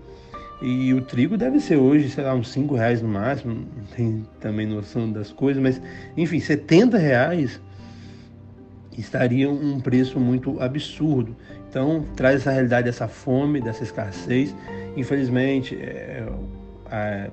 E 0.61 0.95
o 0.95 1.01
trigo 1.01 1.37
deve 1.37 1.59
ser 1.59 1.77
hoje, 1.77 2.09
sei 2.09 2.23
lá, 2.23 2.35
uns 2.35 2.49
5 2.51 2.75
reais 2.77 3.03
no 3.03 3.09
máximo. 3.09 3.55
Não 3.55 3.85
tem 3.97 4.25
também 4.41 4.67
noção 4.67 5.11
das 5.11 5.33
coisas, 5.33 5.61
mas 5.61 5.83
enfim, 6.17 6.39
70 6.39 6.97
reais 6.99 7.61
estaria 8.97 9.51
um 9.51 9.81
preço 9.81 10.21
muito 10.21 10.61
absurdo. 10.61 11.35
Então, 11.69 12.05
traz 12.15 12.37
essa 12.37 12.51
realidade 12.51 12.85
dessa 12.85 13.09
fome, 13.09 13.61
dessa 13.61 13.83
escassez. 13.83 14.55
Infelizmente, 14.97 15.75
é, 15.75 16.27
é, 16.91 17.31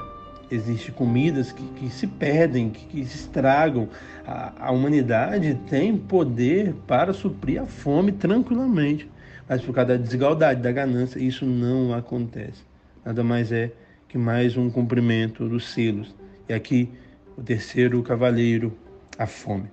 existe 0.52 0.92
comidas 0.92 1.52
que, 1.52 1.64
que, 1.76 1.90
se 1.90 2.08
perdem, 2.08 2.70
que, 2.70 2.86
que 2.86 3.06
se 3.06 3.18
estragam. 3.18 3.90
A, 4.26 4.68
a, 4.68 4.72
humanidade 4.72 5.60
tem 5.70 5.98
poder 5.98 6.74
para 6.88 7.14
suprir 7.14 7.62
a 7.62 7.66
fome 7.66 8.12
tranquilamente, 8.12 9.10
mas 9.48 9.62
por 9.62 9.74
causa 9.74 9.98
da 9.98 10.04
desigualdade, 10.04 10.62
da 10.62 10.72
ganância, 10.72 11.20
isso 11.20 11.46
não 11.46 11.94
acontece. 11.94 12.64
Nada 13.06 13.24
mais 13.24 13.52
é 13.52 13.72
que 14.08 14.18
mais 14.18 14.58
um 14.58 14.70
cumprimento 14.70 15.48
dos 15.48 15.70
selos. 15.70 16.16
E 16.48 16.54
aqui 16.54 16.90
o 17.38 17.42
terceiro 17.42 18.02
cavaleiro, 18.04 18.78
a 19.18 19.26
fome. 19.26 19.70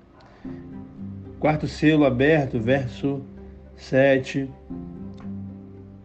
Quarto 1.40 1.66
selo 1.66 2.04
aberto, 2.04 2.60
verso 2.60 3.22
7 3.76 4.48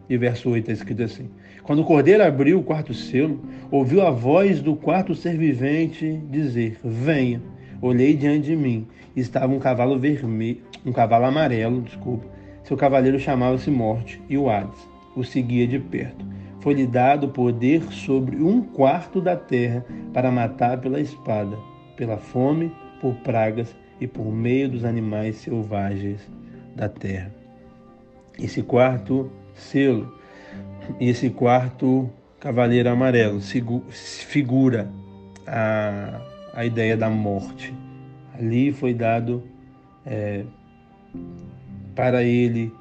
e 0.08 0.16
verso 0.18 0.50
8 0.50 0.70
está 0.70 0.72
escrito 0.72 1.02
assim: 1.02 1.30
Quando 1.62 1.82
o 1.82 1.84
cordeiro 1.84 2.24
abriu 2.24 2.58
o 2.58 2.62
quarto 2.62 2.92
selo, 2.92 3.40
ouviu 3.70 4.02
a 4.02 4.10
voz 4.10 4.60
do 4.60 4.74
quarto 4.74 5.14
ser 5.14 5.36
vivente 5.36 6.20
dizer: 6.30 6.78
Venha. 6.82 7.40
Olhei 7.80 8.14
diante 8.14 8.46
de 8.46 8.56
mim, 8.56 8.86
estava 9.16 9.52
um 9.52 9.58
cavalo 9.58 9.98
vermelho, 9.98 10.60
um 10.86 10.92
cavalo 10.92 11.24
amarelo, 11.24 11.82
desculpa. 11.82 12.26
Seu 12.62 12.76
cavaleiro 12.76 13.18
chamava-se 13.18 13.70
Morte 13.70 14.22
e 14.28 14.38
o 14.38 14.48
Hades 14.48 14.92
o 15.14 15.24
seguia 15.24 15.66
de 15.66 15.78
perto. 15.78 16.24
Foi-lhe 16.60 16.86
dado 16.86 17.28
poder 17.28 17.82
sobre 17.92 18.36
um 18.36 18.62
quarto 18.62 19.20
da 19.20 19.36
terra 19.36 19.84
para 20.12 20.30
matar 20.30 20.80
pela 20.80 21.00
espada, 21.00 21.56
pela 21.96 22.16
fome, 22.16 22.72
por 23.00 23.14
pragas 23.16 23.74
e 24.00 24.06
por 24.06 24.32
meio 24.32 24.68
dos 24.68 24.84
animais 24.84 25.36
selvagens 25.36 26.20
da 26.74 26.88
terra. 26.88 27.32
Esse 28.38 28.62
quarto 28.62 29.30
selo, 29.54 30.12
esse 31.00 31.30
quarto 31.30 32.10
cavaleiro 32.40 32.88
amarelo 32.88 33.40
figura 33.90 34.90
a, 35.46 36.20
a 36.54 36.64
ideia 36.64 36.96
da 36.96 37.08
morte. 37.08 37.74
Ali 38.34 38.72
foi 38.72 38.92
dado 38.92 39.42
é, 40.04 40.44
para 41.94 42.22
ele 42.22 42.72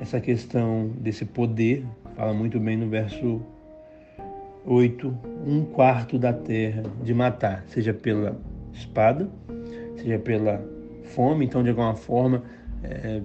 essa 0.00 0.20
questão 0.20 0.92
desse 0.98 1.24
poder, 1.24 1.84
fala 2.16 2.32
muito 2.32 2.60
bem 2.60 2.76
no 2.76 2.88
verso 2.88 3.40
8, 4.64 5.18
um 5.46 5.64
quarto 5.64 6.18
da 6.18 6.32
terra 6.32 6.82
de 7.02 7.14
matar, 7.14 7.64
seja 7.68 7.94
pela 7.94 8.38
espada, 8.72 9.28
seja 9.96 10.18
pela 10.18 10.62
fome, 11.04 11.46
então 11.46 11.62
de 11.62 11.70
alguma 11.70 11.94
forma 11.94 12.42
é, 12.82 13.22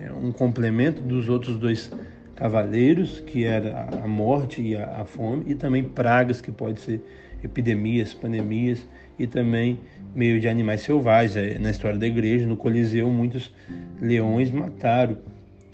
é 0.00 0.12
um 0.12 0.30
complemento 0.30 1.00
dos 1.00 1.28
outros 1.28 1.56
dois 1.56 1.90
cavaleiros, 2.34 3.20
que 3.20 3.44
era 3.44 3.88
a 4.02 4.08
morte 4.08 4.60
e 4.60 4.76
a, 4.76 5.00
a 5.00 5.04
fome, 5.04 5.44
e 5.46 5.54
também 5.54 5.84
pragas, 5.84 6.40
que 6.40 6.52
pode 6.52 6.80
ser 6.80 7.00
epidemias, 7.42 8.14
pandemias, 8.14 8.86
e 9.18 9.26
também 9.26 9.78
meio 10.14 10.40
de 10.40 10.48
animais 10.48 10.82
selvagens. 10.82 11.36
É, 11.36 11.58
na 11.58 11.70
história 11.70 11.98
da 11.98 12.06
igreja, 12.06 12.46
no 12.46 12.56
Coliseu, 12.56 13.08
muitos 13.10 13.54
leões 14.00 14.50
mataram 14.50 15.18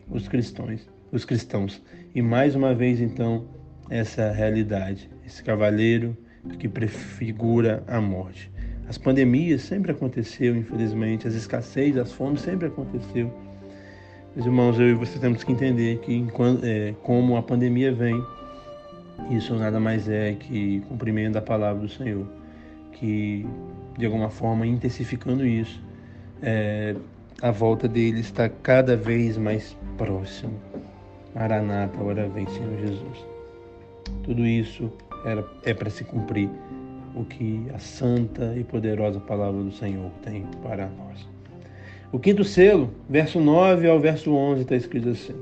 os 0.08 0.28
cristãos, 0.28 0.88
os 1.10 1.24
cristãos. 1.24 1.82
E 2.14 2.20
mais 2.20 2.54
uma 2.54 2.74
vez, 2.74 3.00
então, 3.00 3.46
essa 3.88 4.30
realidade, 4.30 5.08
esse 5.26 5.42
cavaleiro 5.42 6.16
que 6.58 6.68
prefigura 6.68 7.82
a 7.86 8.00
morte. 8.00 8.50
As 8.88 8.98
pandemias 8.98 9.62
sempre 9.62 9.92
aconteceu, 9.92 10.56
infelizmente, 10.56 11.28
as 11.28 11.34
escassez, 11.34 11.96
as 11.96 12.12
fomes 12.12 12.40
sempre 12.40 12.66
aconteceu. 12.66 13.32
Meus 14.36 14.46
irmãos, 14.46 14.78
eu 14.78 14.90
e 14.90 14.94
você 14.94 15.18
temos 15.18 15.42
que 15.42 15.50
entender 15.50 15.98
que 15.98 16.24
é, 16.62 16.94
como 17.02 17.36
a 17.36 17.42
pandemia 17.42 17.92
vem, 17.92 18.24
isso 19.28 19.56
nada 19.56 19.80
mais 19.80 20.08
é 20.08 20.34
que 20.34 20.80
cumprimento 20.88 21.34
da 21.34 21.42
palavra 21.42 21.82
do 21.82 21.88
Senhor, 21.88 22.24
que 22.92 23.44
de 23.98 24.06
alguma 24.06 24.30
forma 24.30 24.64
intensificando 24.64 25.44
isso, 25.44 25.82
é, 26.42 26.94
a 27.42 27.50
volta 27.50 27.88
dele 27.88 28.20
está 28.20 28.48
cada 28.48 28.96
vez 28.96 29.36
mais 29.36 29.76
próximo. 29.98 30.54
Maranata, 31.34 32.00
hora 32.00 32.28
vem, 32.28 32.46
Senhor 32.50 32.78
Jesus. 32.78 33.26
Tudo 34.22 34.46
isso 34.46 34.92
era, 35.24 35.44
é 35.64 35.74
para 35.74 35.90
se 35.90 36.04
cumprir 36.04 36.48
o 37.16 37.24
que 37.24 37.66
a 37.74 37.80
santa 37.80 38.54
e 38.56 38.62
poderosa 38.62 39.18
palavra 39.18 39.60
do 39.60 39.72
Senhor 39.72 40.08
tem 40.22 40.46
para 40.62 40.86
nós. 40.86 41.29
O 42.12 42.18
quinto 42.18 42.42
selo, 42.42 42.90
verso 43.08 43.38
9 43.38 43.88
ao 43.88 44.00
verso 44.00 44.32
11, 44.32 44.62
está 44.62 44.74
escrito 44.74 45.10
assim: 45.10 45.34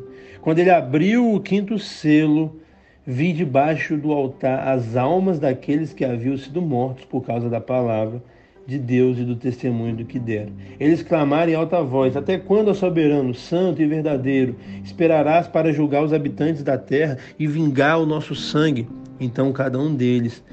Quando 0.43 0.59
ele 0.59 0.69
abriu 0.69 1.33
o 1.33 1.41
quinto 1.41 1.79
selo, 1.79 2.61
vi 3.07 3.33
debaixo 3.33 3.97
do 3.97 4.13
altar 4.13 4.69
as 4.69 4.95
almas 4.95 5.39
daqueles 5.39 5.95
que 5.95 6.05
haviam 6.05 6.37
sido 6.37 6.61
mortos 6.61 7.07
por 7.07 7.25
causa 7.25 7.49
da 7.49 7.59
palavra 7.59 8.23
de 8.67 8.79
Deus 8.79 9.17
e 9.17 9.25
do 9.25 9.35
testemunho 9.35 9.97
do 9.97 10.05
que 10.05 10.19
deram. 10.19 10.53
Eles 10.79 11.03
clamaram 11.03 11.51
em 11.51 11.55
alta 11.55 11.83
voz: 11.83 12.15
Até 12.19 12.37
quando, 12.37 12.69
ó 12.69 12.75
soberano, 12.75 13.33
santo 13.33 13.81
e 13.81 13.87
verdadeiro, 13.87 14.55
esperarás 14.85 15.49
para 15.49 15.73
julgar 15.73 16.05
os 16.05 16.13
habitantes 16.13 16.63
da 16.63 16.77
terra 16.77 17.17
e 17.39 17.47
vingar 17.47 17.99
o 17.99 18.05
nosso 18.05 18.35
sangue? 18.35 18.87
Então 19.19 19.51
cada 19.55 19.79
um 19.79 19.95
deles 19.95 20.45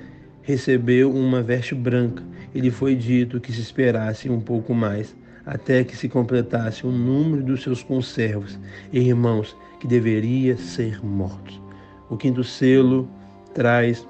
recebeu 0.41 1.11
uma 1.11 1.41
veste 1.41 1.75
branca. 1.75 2.23
Ele 2.53 2.71
foi 2.71 2.95
dito 2.95 3.41
que 3.41 3.51
se 3.51 3.59
esperasse 3.59 4.29
um 4.29 4.39
pouco 4.39 4.73
mais, 4.73 5.13
até 5.45 5.83
que 5.83 5.95
se 5.95 6.09
completasse 6.09 6.85
o 6.85 6.91
número 6.91 7.43
dos 7.43 7.61
seus 7.61 7.83
conservos 7.83 8.59
e 8.91 8.99
irmãos 8.99 9.55
que 9.79 9.87
deveria 9.87 10.57
ser 10.57 11.03
mortos. 11.05 11.61
O 12.09 12.17
quinto 12.17 12.43
selo 12.43 13.07
traz 13.53 14.07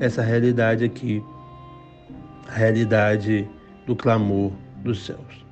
essa 0.00 0.22
realidade 0.22 0.84
aqui, 0.84 1.22
a 2.48 2.52
realidade 2.52 3.48
do 3.86 3.94
clamor 3.94 4.52
dos 4.82 5.04
céus. 5.06 5.46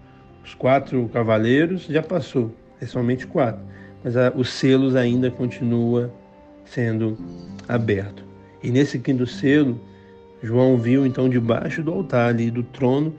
Os 0.44 0.54
quatro 0.54 1.08
cavaleiros 1.08 1.86
já 1.86 2.02
passou, 2.02 2.54
é 2.80 2.86
somente 2.86 3.26
quatro, 3.26 3.62
mas 4.02 4.14
os 4.36 4.50
selos 4.50 4.94
ainda 4.94 5.30
continua 5.30 6.12
sendo 6.64 7.16
aberto. 7.68 8.25
E 8.62 8.70
nesse 8.70 8.98
quinto 8.98 9.26
selo 9.26 9.80
João 10.42 10.76
viu 10.76 11.06
então 11.06 11.28
debaixo 11.28 11.82
do 11.82 11.92
altar 11.92 12.28
ali 12.28 12.50
do 12.50 12.62
trono 12.62 13.14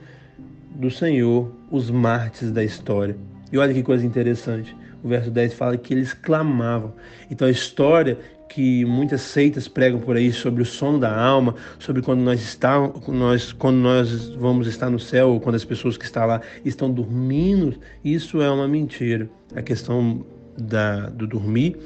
do 0.70 0.90
Senhor 0.90 1.50
os 1.70 1.90
mártires 1.90 2.52
da 2.52 2.64
história. 2.64 3.16
E 3.52 3.58
olha 3.58 3.72
que 3.72 3.82
coisa 3.82 4.04
interessante. 4.04 4.76
O 5.02 5.08
verso 5.08 5.30
10 5.30 5.54
fala 5.54 5.76
que 5.76 5.94
eles 5.94 6.12
clamavam. 6.12 6.94
Então 7.30 7.46
a 7.46 7.50
história 7.50 8.18
que 8.48 8.84
muitas 8.84 9.20
seitas 9.20 9.68
pregam 9.68 10.00
por 10.00 10.16
aí 10.16 10.32
sobre 10.32 10.62
o 10.62 10.66
sono 10.66 10.98
da 10.98 11.14
alma, 11.14 11.54
sobre 11.78 12.02
quando 12.02 12.20
nós 12.20 12.40
estamos, 12.40 13.06
nós, 13.06 13.52
quando 13.52 13.76
nós 13.76 14.30
vamos 14.30 14.66
estar 14.66 14.90
no 14.90 14.98
céu, 14.98 15.30
ou 15.30 15.40
quando 15.40 15.54
as 15.54 15.64
pessoas 15.64 15.96
que 15.96 16.04
estão 16.04 16.26
lá 16.26 16.40
estão 16.64 16.90
dormindo, 16.90 17.78
isso 18.02 18.40
é 18.40 18.50
uma 18.50 18.66
mentira. 18.66 19.28
A 19.54 19.62
questão 19.62 20.24
da, 20.56 21.08
do 21.10 21.26
dormir 21.26 21.76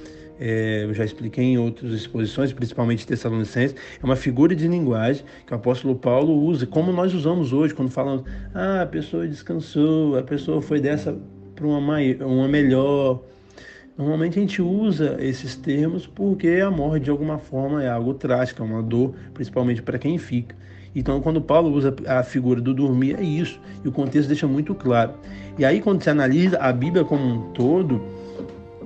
é, 0.45 0.83
eu 0.83 0.93
já 0.93 1.05
expliquei 1.05 1.45
em 1.45 1.59
outras 1.59 1.93
exposições, 1.93 2.53
principalmente 2.53 3.07
Tessalonicenses, 3.07 3.77
é 4.03 4.05
uma 4.05 4.17
figura 4.17 4.57
de 4.57 4.67
linguagem 4.67 5.25
que 5.47 5.53
o 5.53 5.57
apóstolo 5.57 5.95
Paulo 5.95 6.35
usa, 6.35 6.67
como 6.67 6.93
nós 6.93 7.15
usamos 7.15 7.53
hoje, 7.53 7.73
quando 7.73 7.91
falamos, 7.93 8.25
ah, 8.53 8.83
a 8.83 8.87
pessoa 8.87 9.29
descansou, 9.29 10.19
a 10.19 10.23
pessoa 10.25 10.61
foi 10.61 10.81
dessa 10.81 11.17
para 11.55 11.65
uma, 11.65 11.99
uma 12.27 12.49
melhor. 12.49 13.23
Normalmente 13.97 14.37
a 14.37 14.43
gente 14.43 14.61
usa 14.61 15.17
esses 15.21 15.55
termos 15.55 16.09
porque 16.09 16.49
a 16.61 16.73
morte, 16.73 17.05
de 17.05 17.11
alguma 17.11 17.39
forma, 17.39 17.85
é 17.85 17.89
algo 17.89 18.13
trágico, 18.13 18.65
é 18.65 18.67
uma 18.67 18.83
dor, 18.83 19.15
principalmente 19.33 19.81
para 19.81 19.97
quem 19.97 20.19
fica. 20.19 20.57
Então, 20.93 21.21
quando 21.21 21.41
Paulo 21.41 21.71
usa 21.71 21.95
a 22.07 22.25
figura 22.25 22.61
do 22.61 22.75
dormir, 22.75 23.17
é 23.17 23.23
isso. 23.23 23.61
E 23.85 23.89
o 23.89 23.93
contexto 23.93 24.27
deixa 24.27 24.49
muito 24.49 24.75
claro. 24.75 25.13
E 25.57 25.65
aí, 25.65 25.81
quando 25.81 26.03
se 26.03 26.11
analisa 26.11 26.59
a 26.59 26.73
Bíblia 26.73 27.05
como 27.05 27.25
um 27.25 27.53
todo, 27.53 28.03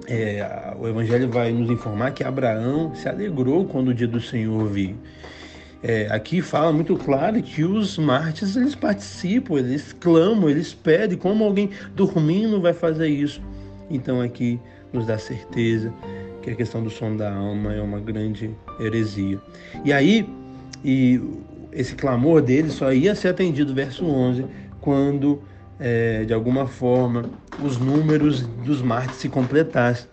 é, 0.09 0.75
o 0.79 0.87
Evangelho 0.87 1.29
vai 1.29 1.53
nos 1.53 1.71
informar 1.71 2.13
que 2.13 2.25
Abraão 2.25 2.95
se 2.95 3.09
alegrou 3.09 3.65
quando 3.67 3.89
o 3.89 3.95
dia 3.95 4.07
do 4.07 4.21
Senhor 4.21 4.67
veio. 4.69 4.97
É, 5.83 6.09
aqui 6.11 6.41
fala 6.41 6.73
muito 6.73 6.97
claro 6.97 7.41
que 7.43 7.63
os 7.65 7.99
mártires 7.99 8.57
eles 8.57 8.75
participam, 8.75 9.59
eles 9.59 9.93
clamam, 9.93 10.49
eles 10.49 10.73
pedem, 10.73 11.19
como 11.19 11.45
alguém 11.45 11.71
dormindo 11.95 12.61
vai 12.61 12.73
fazer 12.73 13.09
isso. 13.09 13.41
Então 13.91 14.21
aqui 14.21 14.59
nos 14.93 15.07
dá 15.07 15.19
certeza 15.19 15.93
que 16.43 16.51
a 16.51 16.55
questão 16.55 16.83
do 16.83 16.91
som 16.91 17.17
da 17.17 17.33
alma 17.33 17.75
é 17.75 17.81
uma 17.81 18.01
grande 18.01 18.51
heresia. 18.81 19.41
E 19.85 19.93
aí, 19.93 20.29
e 20.85 21.21
esse 21.73 21.95
clamor 21.95 22.41
dele 22.41 22.71
só 22.71 22.93
ia 22.93 23.15
ser 23.15 23.29
atendido, 23.29 23.75
verso 23.75 24.05
11, 24.07 24.47
quando 24.81 25.43
é, 25.79 26.25
de 26.25 26.33
alguma 26.33 26.67
forma 26.67 27.31
os 27.63 27.79
números 27.79 28.43
dos 28.43 28.83
mártires 28.83 29.17
se 29.17 29.29
completassem. 29.29 30.09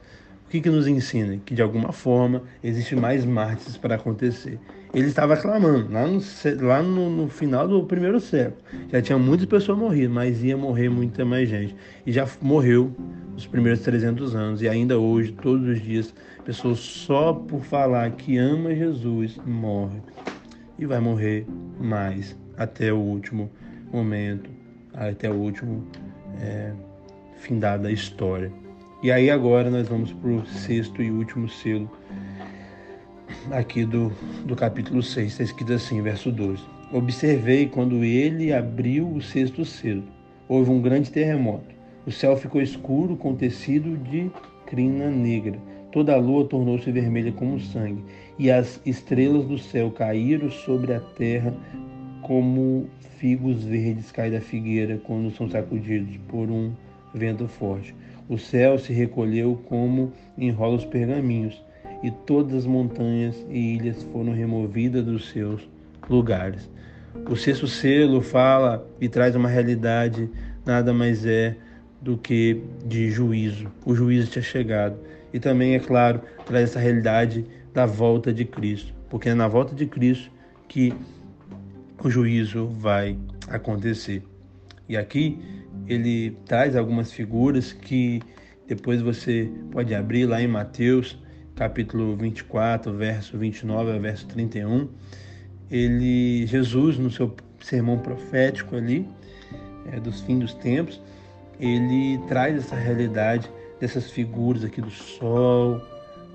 O 0.46 0.50
que, 0.50 0.62
que 0.62 0.70
nos 0.70 0.88
ensina? 0.88 1.40
Que 1.44 1.56
de 1.56 1.62
alguma 1.62 1.92
forma 1.92 2.44
existe 2.64 2.96
mais 2.96 3.26
mártires 3.26 3.76
para 3.76 3.96
acontecer. 3.96 4.60
Ele 4.94 5.08
estava 5.08 5.36
clamando 5.36 5.92
lá, 5.92 6.06
no, 6.06 6.22
lá 6.62 6.84
no, 6.84 7.10
no, 7.10 7.28
final 7.28 7.68
do 7.68 7.84
primeiro 7.84 8.20
século. 8.20 8.62
Já 8.92 9.02
tinha 9.02 9.18
muitas 9.18 9.48
pessoas 9.48 9.76
morrido, 9.76 10.14
mas 10.14 10.44
ia 10.44 10.56
morrer 10.56 10.88
muita 10.90 11.26
mais 11.26 11.50
gente. 11.50 11.76
E 12.06 12.12
já 12.12 12.28
morreu 12.40 12.96
nos 13.34 13.48
primeiros 13.48 13.80
300 13.82 14.36
anos. 14.36 14.62
E 14.62 14.70
ainda 14.70 15.00
hoje, 15.00 15.32
todos 15.32 15.68
os 15.68 15.82
dias, 15.82 16.14
pessoas 16.46 16.78
só 16.78 17.34
por 17.34 17.64
falar 17.64 18.12
que 18.12 18.38
ama 18.38 18.76
Jesus 18.76 19.40
morrem. 19.44 20.04
E 20.78 20.86
vai 20.86 21.00
morrer 21.00 21.48
mais 21.80 22.38
até 22.56 22.94
o 22.94 22.98
último 22.98 23.50
momento, 23.92 24.50
até 24.94 25.30
o 25.30 25.36
último 25.36 25.86
é, 26.40 26.72
findar 27.38 27.80
da 27.80 27.92
história. 27.92 28.52
E 29.02 29.12
aí 29.12 29.30
agora 29.30 29.70
nós 29.70 29.88
vamos 29.88 30.14
para 30.14 30.30
o 30.30 30.46
sexto 30.46 31.02
e 31.02 31.12
último 31.12 31.50
selo 31.50 31.90
aqui 33.52 33.86
do, 33.86 34.10
do 34.46 34.56
capítulo 34.56 35.02
6, 35.02 35.32
está 35.32 35.44
escrito 35.44 35.74
assim, 35.74 36.02
verso 36.02 36.32
12. 36.32 36.64
Observei 36.92 37.68
quando 37.68 38.04
ele 38.04 38.54
abriu 38.54 39.10
o 39.10 39.22
sexto 39.22 39.66
selo. 39.66 40.04
Houve 40.48 40.70
um 40.70 40.82
grande 40.82 41.12
terremoto. 41.12 41.74
O 42.06 42.12
céu 42.12 42.38
ficou 42.38 42.62
escuro 42.62 43.16
com 43.16 43.36
tecido 43.36 43.98
de 43.98 44.30
crina 44.66 45.10
negra. 45.10 45.58
Toda 45.92 46.14
a 46.14 46.18
lua 46.18 46.46
tornou-se 46.46 46.92
vermelha 46.92 47.32
como 47.32 47.60
sangue, 47.60 48.04
e 48.38 48.50
as 48.50 48.82
estrelas 48.86 49.46
do 49.46 49.60
céu 49.60 49.92
caíram 49.92 50.50
sobre 50.50 50.94
a 50.94 51.00
terra 51.00 51.54
como 52.24 52.90
figos 53.18 53.64
verdes 53.64 54.12
caem 54.12 54.32
da 54.32 54.42
figueira 54.42 54.98
quando 54.98 55.32
são 55.32 55.50
sacudidos 55.50 56.18
por 56.28 56.50
um 56.50 56.74
vento 57.14 57.48
forte. 57.48 57.96
O 58.28 58.38
céu 58.38 58.80
se 58.80 58.92
recolheu 58.94 59.62
como 59.66 60.12
enrola 60.38 60.78
os 60.78 60.86
pergaminhos, 60.86 61.62
e 62.02 62.12
todas 62.12 62.54
as 62.54 62.66
montanhas 62.66 63.46
e 63.50 63.76
ilhas 63.76 64.04
foram 64.12 64.34
removidas 64.34 65.06
dos 65.06 65.30
seus 65.30 65.68
lugares. 66.10 66.70
O 67.30 67.36
sexto 67.36 67.68
selo 67.68 68.22
fala 68.22 68.86
e 69.00 69.08
traz 69.08 69.36
uma 69.36 69.48
realidade, 69.48 70.30
nada 70.66 70.94
mais 70.94 71.26
é 71.26 71.56
do 72.02 72.18
que 72.18 72.62
de 72.86 73.10
juízo. 73.10 73.72
O 73.86 73.96
juízo 73.96 74.32
tinha 74.32 74.44
chegado. 74.44 74.98
E 75.32 75.40
também, 75.40 75.76
é 75.76 75.80
claro, 75.80 76.22
traz 76.46 76.72
essa 76.72 76.80
realidade 76.80 77.46
da 77.74 77.86
volta 77.86 78.34
de 78.34 78.44
Cristo, 78.44 78.94
porque 79.10 79.30
é 79.30 79.34
na 79.34 79.48
volta 79.48 79.74
de 79.74 79.86
Cristo 79.86 80.30
que 80.68 80.94
o 82.04 82.10
juízo 82.10 82.68
vai 82.68 83.18
acontecer. 83.48 84.24
E 84.90 84.98
aqui 84.98 85.40
ele 85.88 86.32
traz 86.46 86.76
algumas 86.76 87.12
figuras 87.14 87.72
que 87.72 88.22
depois 88.68 89.02
você 89.02 89.50
pode 89.72 89.96
abrir 89.96 90.26
lá 90.26 90.42
em 90.42 90.48
Mateus, 90.48 91.18
capítulo 91.56 92.16
24, 92.18 92.94
verso 92.94 93.38
29 93.38 93.92
a 93.92 93.98
verso 94.00 94.28
31. 94.28 94.90
Ele, 95.72 96.46
Jesus, 96.46 96.98
no 96.98 97.10
seu 97.10 97.34
sermão 97.62 97.98
profético 97.98 98.76
ali, 98.76 99.08
é, 99.92 100.00
dos 100.00 100.22
fins 100.22 100.40
dos 100.40 100.54
tempos, 100.56 101.02
ele 101.58 102.20
traz 102.28 102.58
essa 102.58 102.76
realidade 102.76 103.50
dessas 103.80 104.12
figuras 104.12 104.64
aqui 104.66 104.82
do 104.82 104.92
sol, 104.92 105.82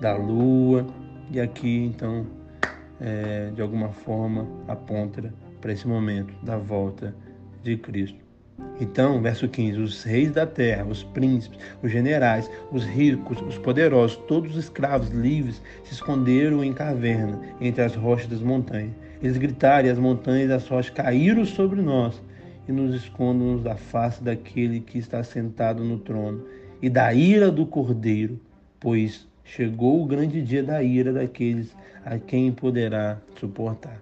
da 0.01 0.15
lua, 0.15 0.87
e 1.31 1.39
aqui 1.39 1.85
então, 1.85 2.25
é, 2.99 3.51
de 3.53 3.61
alguma 3.61 3.89
forma, 3.89 4.47
aponta 4.67 5.31
para 5.59 5.73
esse 5.73 5.87
momento 5.87 6.33
da 6.43 6.57
volta 6.57 7.15
de 7.63 7.77
Cristo. 7.77 8.29
Então, 8.79 9.21
verso 9.21 9.47
15: 9.47 9.79
os 9.79 10.03
reis 10.03 10.31
da 10.31 10.45
terra, 10.45 10.85
os 10.85 11.03
príncipes, 11.03 11.59
os 11.81 11.91
generais, 11.91 12.49
os 12.71 12.83
ricos, 12.85 13.41
os 13.41 13.57
poderosos, 13.57 14.17
todos 14.27 14.51
os 14.51 14.65
escravos 14.65 15.09
livres 15.09 15.61
se 15.83 15.93
esconderam 15.93 16.63
em 16.63 16.73
caverna 16.73 17.39
entre 17.59 17.83
as 17.83 17.95
rochas 17.95 18.27
das 18.27 18.41
montanhas. 18.41 18.91
Eles 19.21 19.37
gritaram 19.37 19.87
e 19.87 19.91
as 19.91 19.99
montanhas 19.99 20.49
e 20.49 20.53
as 20.53 20.67
rochas 20.67 20.91
caíram 20.91 21.45
sobre 21.45 21.81
nós 21.81 22.21
e 22.67 22.71
nos 22.71 22.95
escondam 22.95 23.61
da 23.61 23.75
face 23.75 24.23
daquele 24.23 24.79
que 24.79 24.97
está 24.97 25.23
sentado 25.23 25.83
no 25.83 25.97
trono 25.97 26.45
e 26.81 26.89
da 26.89 27.13
ira 27.13 27.51
do 27.51 27.65
cordeiro, 27.65 28.39
pois 28.79 29.27
chegou 29.43 30.01
o 30.01 30.05
grande 30.05 30.41
dia 30.41 30.63
da 30.63 30.81
ira 30.81 31.11
daqueles 31.11 31.75
a 32.05 32.17
quem 32.17 32.51
poderá 32.51 33.17
suportar. 33.39 33.99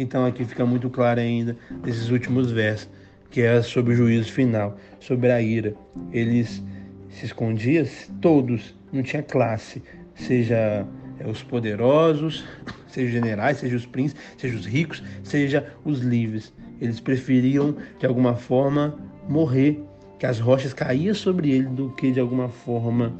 Então 0.00 0.24
aqui 0.24 0.46
fica 0.46 0.64
muito 0.64 0.88
claro 0.88 1.20
ainda 1.20 1.54
nesses 1.84 2.08
últimos 2.08 2.50
versos 2.50 2.88
que 3.30 3.42
é 3.42 3.60
sobre 3.60 3.92
o 3.92 3.96
juízo 3.96 4.32
final, 4.32 4.76
sobre 4.98 5.30
a 5.30 5.40
ira. 5.42 5.74
Eles 6.10 6.64
se 7.10 7.26
escondiam, 7.26 7.86
todos, 8.20 8.74
não 8.90 9.02
tinha 9.02 9.22
classe, 9.22 9.82
seja 10.14 10.86
é, 11.18 11.28
os 11.28 11.42
poderosos, 11.42 12.44
seja 12.88 13.06
os 13.06 13.12
generais, 13.12 13.58
seja 13.58 13.76
os 13.76 13.84
príncipes, 13.84 14.22
seja 14.38 14.56
os 14.56 14.64
ricos, 14.64 15.02
seja 15.22 15.66
os 15.84 16.00
livres. 16.00 16.50
Eles 16.80 16.98
preferiam, 16.98 17.76
de 17.98 18.06
alguma 18.06 18.34
forma, 18.34 18.98
morrer, 19.28 19.84
que 20.18 20.24
as 20.24 20.40
rochas 20.40 20.72
caíam 20.72 21.14
sobre 21.14 21.50
ele, 21.50 21.66
do 21.66 21.90
que, 21.90 22.10
de 22.10 22.18
alguma 22.18 22.48
forma, 22.48 23.14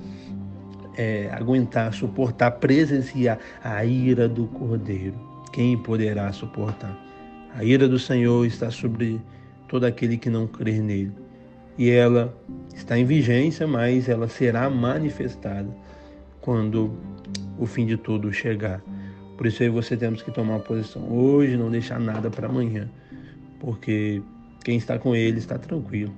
é, 0.96 1.28
aguentar, 1.30 1.92
suportar, 1.92 2.52
presenciar 2.52 3.38
a 3.62 3.84
ira 3.84 4.26
do 4.26 4.46
Cordeiro. 4.46 5.29
Quem 5.52 5.76
poderá 5.76 6.32
suportar? 6.32 6.96
A 7.54 7.64
ira 7.64 7.88
do 7.88 7.98
Senhor 7.98 8.46
está 8.46 8.70
sobre 8.70 9.20
todo 9.66 9.84
aquele 9.84 10.16
que 10.16 10.30
não 10.30 10.46
crer 10.46 10.80
nele. 10.80 11.12
E 11.76 11.90
ela 11.90 12.36
está 12.74 12.98
em 12.98 13.04
vigência, 13.04 13.66
mas 13.66 14.08
ela 14.08 14.28
será 14.28 14.68
manifestada 14.70 15.68
quando 16.40 16.92
o 17.58 17.66
fim 17.66 17.86
de 17.86 17.96
tudo 17.96 18.32
chegar. 18.32 18.82
Por 19.36 19.46
isso 19.46 19.62
aí 19.62 19.68
você 19.68 19.96
temos 19.96 20.22
que 20.22 20.30
tomar 20.30 20.54
uma 20.54 20.60
posição 20.60 21.10
hoje, 21.10 21.56
não 21.56 21.70
deixar 21.70 21.98
nada 21.98 22.30
para 22.30 22.46
amanhã, 22.46 22.88
porque 23.58 24.22
quem 24.64 24.76
está 24.76 24.98
com 24.98 25.16
ele 25.16 25.38
está 25.38 25.58
tranquilo. 25.58 26.14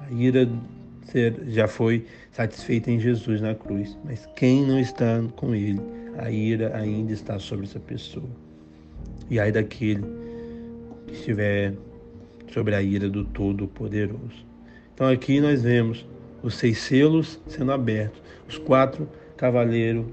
A 0.00 0.12
ira 0.12 0.48
já 1.48 1.66
foi 1.66 2.06
satisfeita 2.32 2.90
em 2.90 3.00
Jesus 3.00 3.40
na 3.40 3.54
cruz, 3.54 3.96
mas 4.04 4.28
quem 4.36 4.66
não 4.66 4.78
está 4.78 5.22
com 5.36 5.54
ele, 5.54 5.80
a 6.18 6.30
ira 6.30 6.76
ainda 6.76 7.12
está 7.12 7.38
sobre 7.38 7.66
essa 7.66 7.80
pessoa. 7.80 8.28
E 9.30 9.38
aí 9.38 9.52
daquele 9.52 10.04
que 11.06 11.14
estiver 11.14 11.74
sobre 12.52 12.74
a 12.74 12.82
ira 12.82 13.08
do 13.08 13.24
Todo-Poderoso. 13.24 14.44
Então 14.92 15.08
aqui 15.08 15.40
nós 15.40 15.62
vemos 15.62 16.06
os 16.42 16.54
seis 16.54 16.78
selos 16.78 17.40
sendo 17.46 17.72
abertos, 17.72 18.20
os 18.48 18.58
quatro 18.58 19.08
cavaleiros 19.36 20.04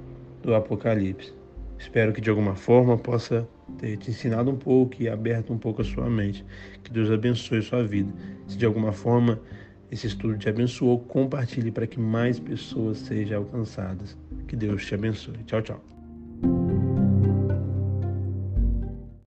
do 0.41 0.53
Apocalipse. 0.53 1.33
Espero 1.79 2.13
que 2.13 2.21
de 2.21 2.29
alguma 2.29 2.55
forma 2.55 2.97
possa 2.97 3.47
ter 3.77 3.97
te 3.97 4.09
ensinado 4.09 4.49
um 4.49 4.55
pouco 4.55 5.01
e 5.01 5.09
aberto 5.09 5.53
um 5.53 5.57
pouco 5.57 5.81
a 5.81 5.85
sua 5.85 6.09
mente. 6.09 6.45
Que 6.83 6.91
Deus 6.91 7.11
abençoe 7.11 7.59
a 7.59 7.61
sua 7.61 7.83
vida. 7.83 8.11
Se 8.47 8.57
de 8.57 8.65
alguma 8.65 8.91
forma 8.91 9.39
esse 9.91 10.07
estudo 10.07 10.37
te 10.37 10.49
abençoou, 10.49 10.99
compartilhe 10.99 11.71
para 11.71 11.87
que 11.87 11.99
mais 11.99 12.39
pessoas 12.39 12.97
sejam 12.97 13.39
alcançadas. 13.39 14.17
Que 14.47 14.55
Deus 14.55 14.85
te 14.85 14.95
abençoe. 14.95 15.37
Tchau, 15.45 15.61
tchau. 15.61 15.96